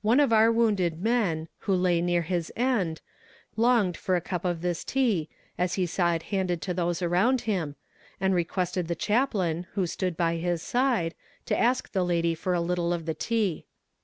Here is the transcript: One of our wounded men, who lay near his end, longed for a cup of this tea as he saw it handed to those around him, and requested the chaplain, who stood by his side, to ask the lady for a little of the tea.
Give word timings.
One 0.00 0.20
of 0.20 0.32
our 0.32 0.52
wounded 0.52 1.02
men, 1.02 1.48
who 1.66 1.74
lay 1.74 2.00
near 2.00 2.22
his 2.22 2.52
end, 2.54 3.00
longed 3.56 3.96
for 3.96 4.14
a 4.14 4.20
cup 4.20 4.44
of 4.44 4.62
this 4.62 4.84
tea 4.84 5.28
as 5.58 5.74
he 5.74 5.86
saw 5.86 6.12
it 6.14 6.22
handed 6.30 6.62
to 6.62 6.72
those 6.72 7.02
around 7.02 7.40
him, 7.50 7.74
and 8.20 8.32
requested 8.32 8.86
the 8.86 8.94
chaplain, 8.94 9.66
who 9.72 9.88
stood 9.88 10.16
by 10.16 10.36
his 10.36 10.62
side, 10.62 11.16
to 11.46 11.58
ask 11.58 11.90
the 11.90 12.04
lady 12.04 12.32
for 12.36 12.54
a 12.54 12.60
little 12.60 12.92
of 12.92 13.06
the 13.06 13.14
tea. 13.14 13.66